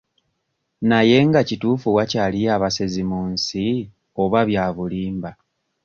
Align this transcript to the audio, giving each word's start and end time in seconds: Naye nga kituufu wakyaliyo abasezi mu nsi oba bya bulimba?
Naye 0.89 1.17
nga 1.27 1.41
kituufu 1.47 1.87
wakyaliyo 1.95 2.49
abasezi 2.57 3.01
mu 3.09 3.21
nsi 3.33 3.65
oba 4.23 4.39
bya 4.49 4.65
bulimba? 4.75 5.31